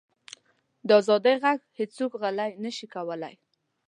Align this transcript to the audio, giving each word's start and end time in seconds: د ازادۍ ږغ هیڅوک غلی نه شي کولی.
د 0.87 0.89
ازادۍ 0.99 1.35
ږغ 1.43 1.59
هیڅوک 1.77 2.11
غلی 2.21 2.51
نه 2.63 2.71
شي 2.77 2.87
کولی. 2.93 3.33